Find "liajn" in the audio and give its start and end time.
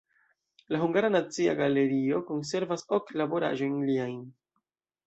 3.93-4.19